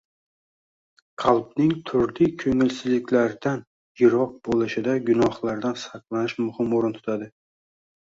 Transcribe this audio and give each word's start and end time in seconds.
Qalbning 1.23 1.75
turli 1.89 2.31
ko'ngilsizliklardan 2.45 3.63
yiroq 4.03 4.35
bo‘lishida 4.51 4.99
gunohlardan 5.13 5.81
saqlanish 5.87 6.39
muhim 6.51 6.79
o‘rin 6.83 7.01
tutadi. 7.01 7.35